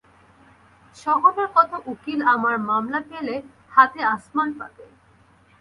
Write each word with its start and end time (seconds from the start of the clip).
শহরের 0.95 1.47
কত 1.55 1.71
উকিল 1.85 2.19
আমার 2.35 2.55
মামলা 2.69 2.99
পেলে 3.09 3.35
হাতে 3.71 3.99
আসমান 4.13 4.49
পাবে। 4.59 4.85